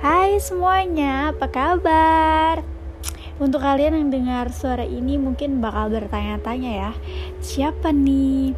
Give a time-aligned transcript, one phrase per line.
[0.00, 2.64] Hai semuanya, apa kabar?
[3.36, 6.92] Untuk kalian yang dengar suara ini mungkin bakal bertanya-tanya ya
[7.44, 8.56] Siapa nih?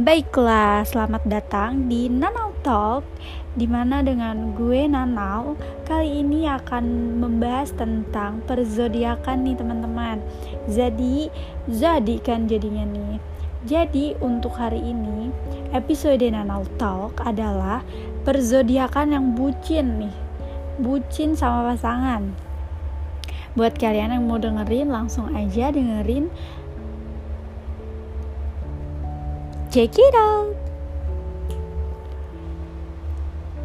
[0.00, 3.04] Baiklah, selamat datang di Nanau Talk
[3.52, 10.24] Di mana dengan gue Nanau Kali ini akan membahas tentang perzodiakan nih teman-teman
[10.72, 11.28] Jadi,
[12.24, 13.20] kan jadinya nih
[13.62, 15.30] jadi untuk hari ini
[15.70, 17.86] episode Nanau Talk adalah
[18.26, 20.31] perzodiakan yang bucin nih
[20.80, 22.32] Bucin sama pasangan.
[23.52, 26.32] Buat kalian yang mau dengerin langsung aja dengerin.
[29.68, 30.56] Check it out.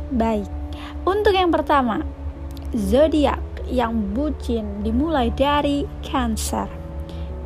[0.08, 0.48] Baik,
[1.04, 2.04] untuk yang pertama
[2.72, 6.68] Zodiak yang bucin dimulai dari Cancer.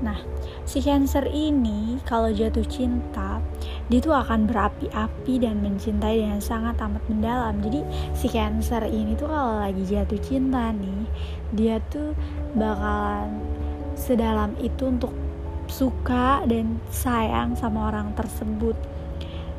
[0.06, 0.31] Nah,
[0.72, 3.44] si Cancer ini kalau jatuh cinta
[3.92, 7.60] dia tuh akan berapi-api dan mencintai dengan sangat amat mendalam.
[7.60, 7.84] Jadi
[8.16, 11.04] si cancer ini tuh kalau lagi jatuh cinta nih
[11.52, 12.16] dia tuh
[12.56, 13.36] bakalan
[14.00, 15.12] sedalam itu untuk
[15.68, 18.80] suka dan sayang sama orang tersebut.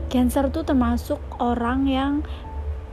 [0.08, 2.24] Cancer tuh termasuk orang yang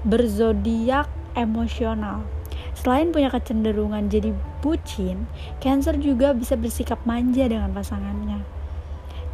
[0.03, 1.07] berzodiak
[1.39, 2.27] emosional.
[2.75, 5.27] Selain punya kecenderungan jadi bucin,
[5.63, 8.43] Cancer juga bisa bersikap manja dengan pasangannya.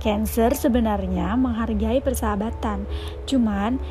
[0.02, 2.86] Cancer sebenarnya menghargai persahabatan,
[3.26, 3.82] cuman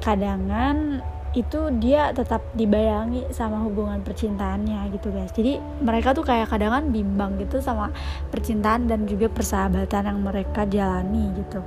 [0.00, 1.04] kadangan
[1.36, 5.28] itu dia tetap dibayangi sama hubungan percintaannya gitu guys.
[5.36, 7.92] Jadi mereka tuh kayak kadangan bimbang gitu sama
[8.32, 11.60] percintaan dan juga persahabatan yang mereka jalani gitu.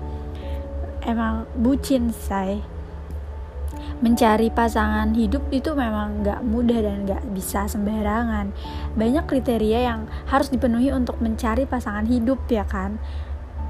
[1.05, 2.61] Emang bucin say
[3.99, 8.51] mencari pasangan hidup itu memang gak mudah dan gak bisa sembarangan.
[8.97, 13.01] Banyak kriteria yang harus dipenuhi untuk mencari pasangan hidup ya kan?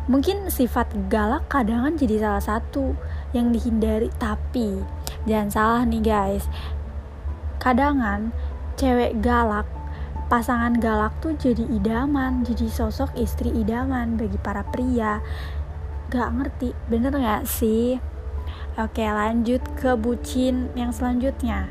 [0.09, 2.97] Mungkin sifat galak kadang jadi salah satu
[3.31, 4.81] yang dihindari tapi
[5.29, 6.45] jangan salah nih guys.
[7.61, 8.33] Kadangan
[8.75, 9.69] cewek galak
[10.31, 15.21] pasangan galak tuh jadi idaman jadi sosok istri idaman bagi para pria.
[16.09, 18.01] Gak ngerti bener gak sih
[18.79, 21.67] oke lanjut ke bucin yang selanjutnya.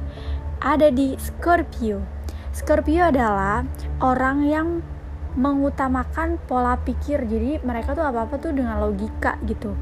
[0.61, 2.05] Ada di Scorpio.
[2.53, 3.65] Scorpio adalah
[4.05, 4.69] orang yang
[5.39, 7.23] mengutamakan pola pikir.
[7.25, 9.73] Jadi mereka tuh apa apa tuh dengan logika gitu.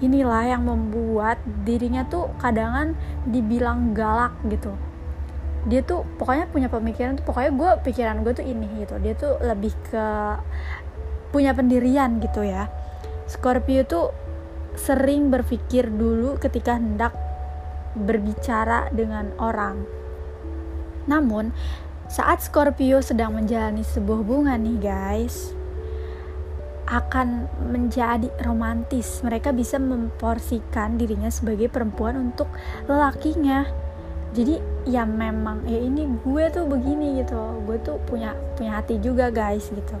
[0.00, 2.96] Inilah yang membuat dirinya tuh kadangan
[3.28, 4.72] dibilang galak gitu.
[5.64, 8.96] Dia tuh pokoknya punya pemikiran tuh pokoknya gue pikiran gue tuh ini gitu.
[9.00, 10.06] Dia tuh lebih ke
[11.34, 12.70] punya pendirian gitu ya.
[13.26, 14.12] Scorpio tuh
[14.76, 17.14] sering berpikir dulu ketika hendak
[17.94, 20.04] berbicara dengan orang
[21.04, 21.52] namun
[22.08, 25.56] saat Scorpio sedang menjalani sebuah hubungan nih guys,
[26.84, 29.24] akan menjadi romantis.
[29.24, 32.48] Mereka bisa memporsikan dirinya sebagai perempuan untuk
[32.84, 33.64] lelakinya.
[34.34, 37.64] Jadi ya memang ya ini gue tuh begini gitu.
[37.64, 39.96] Gue tuh punya punya hati juga guys gitu.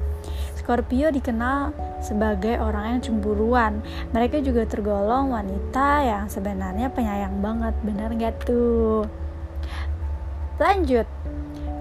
[0.64, 3.84] Scorpio dikenal sebagai orang yang cemburuan.
[4.16, 7.76] Mereka juga tergolong wanita yang sebenarnya penyayang banget.
[7.84, 9.04] Bener gak tuh?
[10.56, 11.04] Lanjut,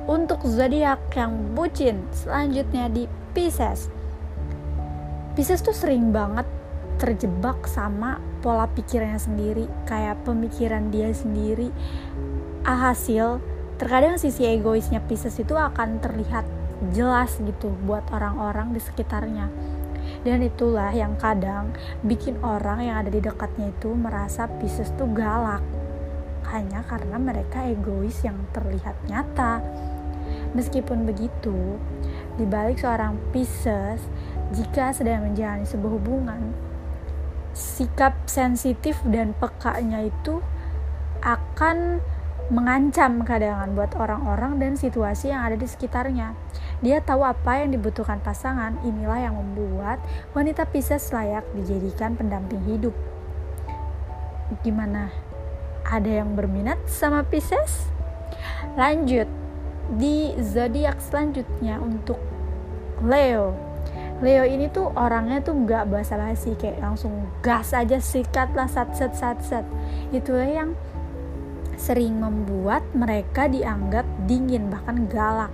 [0.04, 3.88] untuk zodiak yang bucin, selanjutnya di Pisces.
[5.40, 6.44] Pisces tuh sering banget
[7.00, 11.72] terjebak sama pola pikirnya sendiri, kayak pemikiran dia sendiri.
[12.68, 13.40] Alhasil,
[13.80, 16.44] terkadang sisi egoisnya Pisces itu akan terlihat
[16.92, 19.48] jelas gitu buat orang-orang di sekitarnya.
[20.28, 21.72] Dan itulah yang kadang
[22.04, 25.64] bikin orang yang ada di dekatnya itu merasa Pisces tuh galak.
[26.52, 29.64] Hanya karena mereka egois yang terlihat nyata
[30.54, 31.82] Meskipun begitu,
[32.38, 34.02] di balik seorang Pisces,
[34.54, 36.54] jika sedang menjalani sebuah hubungan,
[37.58, 40.42] sikap sensitif dan pekanya itu
[41.26, 42.02] akan
[42.52, 46.38] mengancam keadaan buat orang-orang dan situasi yang ada di sekitarnya.
[46.84, 50.04] Dia tahu apa yang dibutuhkan pasangan, inilah yang membuat
[50.36, 52.92] wanita Pisces layak dijadikan pendamping hidup.
[54.68, 55.08] Gimana?
[55.88, 57.88] Ada yang berminat sama Pisces?
[58.76, 59.32] Lanjut,
[59.96, 62.20] di zodiak selanjutnya untuk
[63.04, 63.52] Leo
[64.24, 69.12] Leo ini tuh orangnya tuh nggak basa-basi kayak langsung gas aja sikat lah sat sat
[69.12, 69.66] sat sat
[70.16, 70.72] itulah yang
[71.76, 75.52] sering membuat mereka dianggap dingin bahkan galak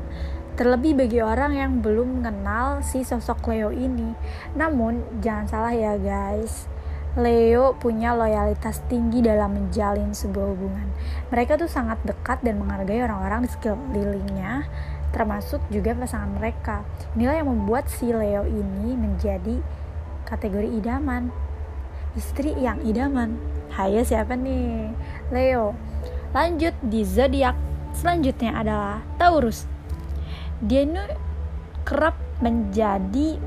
[0.60, 4.12] terlebih bagi orang yang belum mengenal si sosok Leo ini
[4.60, 6.68] namun jangan salah ya guys
[7.16, 10.86] Leo punya loyalitas tinggi dalam menjalin sebuah hubungan.
[11.34, 14.70] Mereka tuh sangat dekat dan menghargai orang-orang di sekelilingnya,
[15.10, 16.86] termasuk juga pasangan mereka.
[17.18, 19.58] Inilah yang membuat si Leo ini menjadi
[20.30, 21.34] kategori idaman.
[22.14, 23.42] Istri yang idaman.
[23.74, 24.94] Hayo siapa nih?
[25.34, 25.74] Leo.
[26.30, 27.58] Lanjut di zodiak
[27.98, 29.79] selanjutnya adalah Taurus
[30.64, 31.00] dia ini
[31.88, 33.40] kerap menjadi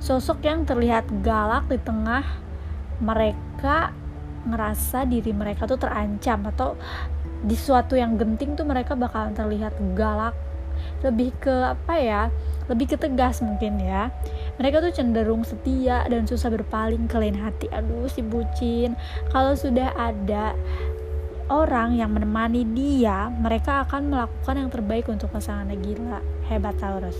[0.00, 2.24] sosok yang terlihat galak di tengah
[3.00, 3.92] mereka
[4.48, 6.76] ngerasa diri mereka tuh terancam atau
[7.44, 10.36] di suatu yang genting tuh mereka bakalan terlihat galak.
[11.04, 12.22] Lebih ke apa ya?
[12.72, 14.08] Lebih ke tegas mungkin ya.
[14.56, 17.68] Mereka tuh cenderung setia dan susah berpaling ke lain hati.
[17.72, 18.96] Aduh si bucin.
[19.32, 20.56] Kalau sudah ada
[21.50, 26.22] orang yang menemani dia mereka akan melakukan yang terbaik untuk pasangannya gila.
[26.46, 27.18] Hebat Taurus.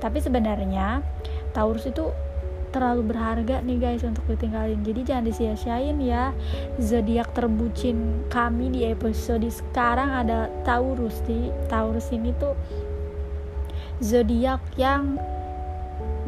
[0.00, 1.04] Tapi sebenarnya
[1.52, 2.08] Taurus itu
[2.68, 4.80] terlalu berharga nih guys untuk ditinggalin.
[4.84, 6.32] Jadi jangan disia-siain ya.
[6.80, 12.56] Zodiak terbucin kami di episode sekarang ada Taurus di Taurus ini tuh
[13.98, 15.18] zodiak yang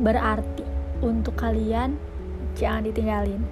[0.03, 0.67] berarti
[1.01, 1.97] untuk kalian
[2.59, 3.43] jangan ditinggalin.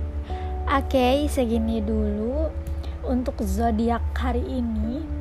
[0.68, 2.67] Oke okay, segini dulu
[3.08, 5.18] untuk zodiak hari ini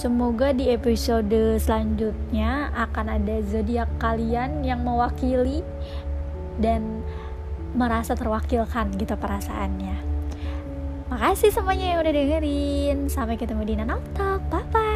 [0.00, 5.60] Semoga di episode selanjutnya akan ada zodiak kalian yang mewakili
[6.56, 7.04] dan
[7.76, 10.00] merasa terwakilkan gitu perasaannya.
[11.12, 12.98] Makasih semuanya yang udah dengerin.
[13.12, 14.40] Sampai ketemu di Nanok Talk.
[14.48, 14.89] Bye bye.